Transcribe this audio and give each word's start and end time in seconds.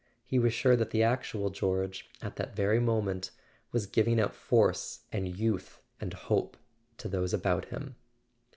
—he 0.25 0.39
was 0.39 0.51
sure 0.51 0.75
that 0.75 0.89
the 0.89 1.03
actual 1.03 1.51
George, 1.51 2.09
at 2.23 2.35
that 2.35 2.55
very 2.55 2.79
moment, 2.79 3.29
was 3.71 3.85
giving 3.85 4.19
out 4.19 4.33
force 4.33 5.01
and 5.11 5.37
youth 5.37 5.79
and 5.99 6.15
hope 6.15 6.57
to 6.97 7.07
those 7.07 7.35
about 7.35 7.65
him. 7.65 7.95